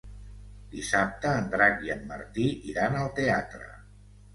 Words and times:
Dissabte 0.71 1.35
en 1.43 1.53
Drac 1.53 1.85
i 1.91 1.95
en 1.99 2.03
Martí 2.15 2.51
iran 2.75 3.03
al 3.05 3.17
teatre. 3.23 3.75